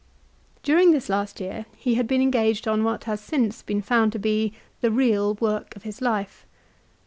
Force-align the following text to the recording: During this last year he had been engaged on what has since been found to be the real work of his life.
During 0.63 0.93
this 0.93 1.09
last 1.09 1.39
year 1.39 1.67
he 1.77 1.93
had 1.93 2.07
been 2.07 2.23
engaged 2.23 2.67
on 2.67 2.83
what 2.83 3.03
has 3.03 3.21
since 3.21 3.61
been 3.61 3.83
found 3.83 4.11
to 4.13 4.17
be 4.17 4.51
the 4.79 4.89
real 4.89 5.35
work 5.35 5.75
of 5.75 5.83
his 5.83 6.01
life. 6.01 6.43